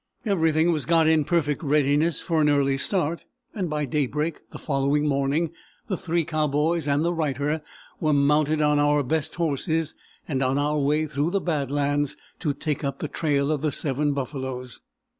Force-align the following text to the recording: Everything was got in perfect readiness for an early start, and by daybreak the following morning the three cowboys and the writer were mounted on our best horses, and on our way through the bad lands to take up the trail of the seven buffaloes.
Everything 0.25 0.71
was 0.71 0.87
got 0.87 1.05
in 1.05 1.23
perfect 1.23 1.61
readiness 1.61 2.23
for 2.23 2.41
an 2.41 2.49
early 2.49 2.75
start, 2.75 3.25
and 3.53 3.69
by 3.69 3.85
daybreak 3.85 4.41
the 4.49 4.57
following 4.57 5.07
morning 5.07 5.51
the 5.89 5.95
three 5.95 6.23
cowboys 6.25 6.87
and 6.87 7.05
the 7.05 7.13
writer 7.13 7.61
were 7.99 8.11
mounted 8.11 8.63
on 8.63 8.79
our 8.79 9.03
best 9.03 9.35
horses, 9.35 9.93
and 10.27 10.41
on 10.41 10.57
our 10.57 10.79
way 10.79 11.05
through 11.05 11.29
the 11.29 11.39
bad 11.39 11.69
lands 11.69 12.17
to 12.39 12.51
take 12.51 12.83
up 12.83 12.97
the 12.97 13.07
trail 13.07 13.51
of 13.51 13.61
the 13.61 13.71
seven 13.71 14.11
buffaloes. 14.11 14.79